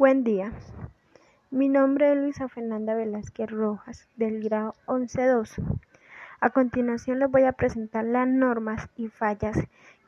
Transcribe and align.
Buen 0.00 0.24
día. 0.24 0.54
Mi 1.50 1.68
nombre 1.68 2.10
es 2.10 2.16
Luisa 2.16 2.48
Fernanda 2.48 2.94
Velázquez 2.94 3.50
Rojas, 3.50 4.08
del 4.16 4.42
grado 4.42 4.74
11.2. 4.86 5.78
A 6.40 6.48
continuación 6.48 7.18
les 7.18 7.30
voy 7.30 7.42
a 7.42 7.52
presentar 7.52 8.06
las 8.06 8.26
normas 8.26 8.88
y 8.96 9.08
fallas 9.08 9.58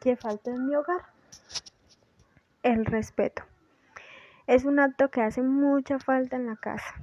que 0.01 0.17
faltan 0.17 0.55
en 0.55 0.67
mi 0.69 0.77
hogar. 0.77 1.03
El 2.63 2.87
respeto. 2.87 3.43
Es 4.47 4.65
un 4.65 4.79
acto 4.79 5.11
que 5.11 5.21
hace 5.21 5.43
mucha 5.43 5.99
falta 5.99 6.37
en 6.37 6.47
la 6.47 6.57
casa, 6.57 6.95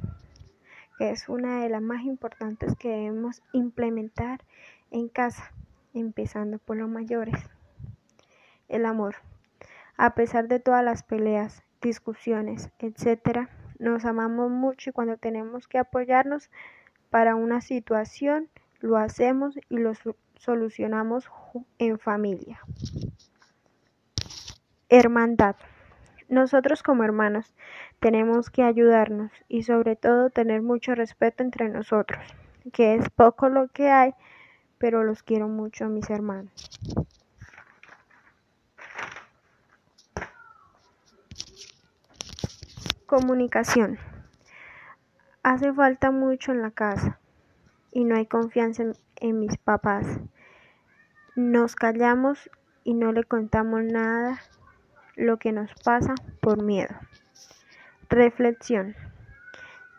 que 0.98 1.12
es 1.12 1.30
una 1.30 1.62
de 1.62 1.70
las 1.70 1.84
más 1.84 2.02
importantes 2.02 2.76
que 2.76 2.90
debemos 2.90 3.44
implementar 3.54 4.42
en 4.90 5.10
casa, 5.10 5.52
empezando 5.94 6.58
por 6.58 6.78
los 6.78 6.90
mayores. 6.90 7.40
El 8.68 8.88
amor. 8.88 9.18
A 9.96 10.16
pesar 10.16 10.48
de 10.48 10.60
todas 10.60 10.84
las 10.84 11.04
peleas, 11.04 11.62
discusiones, 11.82 12.70
etcétera, 12.80 13.50
nos 13.78 14.06
amamos 14.06 14.52
mucho 14.52 14.90
y 14.90 14.94
cuando 14.94 15.18
tenemos 15.18 15.68
que 15.68 15.78
apoyarnos 15.78 16.50
para 17.10 17.36
una 17.36 17.62
situación, 17.62 18.50
lo 18.80 18.98
hacemos 18.98 19.58
y 19.70 19.78
lo 19.78 19.94
solucionamos 20.36 21.30
en 21.78 22.00
familia. 22.00 22.60
Hermandad. 24.90 25.56
Nosotros 26.30 26.84
como 26.84 27.04
hermanos 27.04 27.56
tenemos 28.00 28.50
que 28.50 28.64
ayudarnos 28.64 29.32
y 29.48 29.64
sobre 29.64 29.96
todo 29.96 30.30
tener 30.30 30.62
mucho 30.62 30.94
respeto 30.94 31.44
entre 31.44 31.70
nosotros, 31.70 32.24
que 32.72 32.96
es 32.96 33.10
poco 33.10 33.50
lo 33.50 33.68
que 33.68 33.90
hay, 33.90 34.14
pero 34.78 35.04
los 35.04 35.24
quiero 35.24 35.48
mucho 35.48 35.90
mis 35.90 36.10
hermanos. 36.10 36.52
Comunicación. 43.10 43.98
Hace 45.42 45.74
falta 45.74 46.12
mucho 46.12 46.52
en 46.52 46.62
la 46.62 46.70
casa 46.70 47.20
y 47.92 48.04
no 48.04 48.16
hay 48.16 48.28
confianza 48.28 48.84
en, 49.16 49.40
mis 49.40 49.58
papás. 49.58 50.06
Nos 51.36 51.76
callamos 51.76 52.52
y 52.84 52.94
no 52.94 53.12
le 53.12 53.24
contamos 53.24 53.82
nada 53.84 54.40
lo 55.16 55.38
que 55.38 55.52
nos 55.52 55.74
pasa 55.84 56.14
por 56.40 56.62
miedo. 56.62 56.94
Reflexión. 58.10 58.96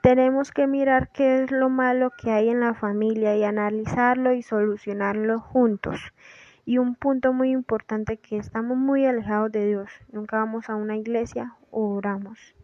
Tenemos 0.05 0.53
que 0.53 0.69
mirar 0.69 1.11
qué 1.11 1.43
es 1.43 1.51
lo 1.51 1.69
malo 1.69 2.12
que 2.17 2.31
hay 2.31 2.49
en 2.49 2.61
la 2.61 2.75
familia 2.75 3.34
y 3.34 3.43
analizarlo 3.43 4.34
y 4.34 4.43
solucionarlo 4.43 5.41
juntos. 5.41 6.01
Y 6.65 6.79
un 6.79 6.95
punto 6.95 7.33
muy 7.33 7.51
importante 7.51 8.19
que 8.19 8.37
estamos 8.37 8.79
muy 8.79 9.05
alejados 9.05 9.51
de 9.51 9.67
Dios. 9.67 9.91
Nunca 10.12 10.37
vamos 10.37 10.71
a 10.71 10.77
una 10.77 10.97
iglesia 10.97 11.56
o 11.73 11.97
oramos. 11.97 12.55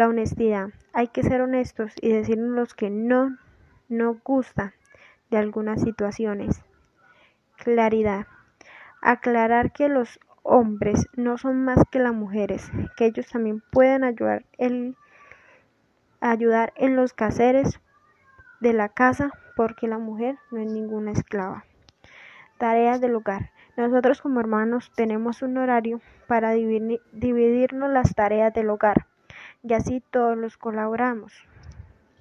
La 0.00 0.08
honestidad. 0.08 0.70
Hay 0.94 1.08
que 1.08 1.22
ser 1.22 1.42
honestos 1.42 1.92
y 2.00 2.10
decirnos 2.10 2.56
los 2.56 2.72
que 2.72 2.88
no 2.88 3.36
nos 3.90 4.16
gusta 4.24 4.72
de 5.28 5.36
algunas 5.36 5.82
situaciones. 5.82 6.62
Claridad. 7.58 8.26
Aclarar 9.02 9.72
que 9.72 9.90
los 9.90 10.18
hombres 10.42 11.06
no 11.16 11.36
son 11.36 11.66
más 11.66 11.80
que 11.90 11.98
las 11.98 12.14
mujeres, 12.14 12.70
que 12.96 13.04
ellos 13.04 13.26
también 13.28 13.62
pueden 13.70 14.02
ayudar, 14.02 14.46
ayudar 16.22 16.72
en 16.76 16.96
los 16.96 17.12
caseres 17.12 17.78
de 18.60 18.72
la 18.72 18.88
casa 18.88 19.30
porque 19.54 19.86
la 19.86 19.98
mujer 19.98 20.38
no 20.50 20.60
es 20.62 20.72
ninguna 20.72 21.12
esclava. 21.12 21.66
Tareas 22.56 23.02
del 23.02 23.16
hogar. 23.16 23.50
Nosotros 23.76 24.22
como 24.22 24.40
hermanos 24.40 24.92
tenemos 24.96 25.42
un 25.42 25.58
horario 25.58 26.00
para 26.26 26.52
dividirnos 26.52 27.90
las 27.90 28.14
tareas 28.14 28.54
del 28.54 28.70
hogar 28.70 29.09
y 29.62 29.74
así 29.74 30.02
todos 30.10 30.36
los 30.36 30.56
colaboramos. 30.56 31.32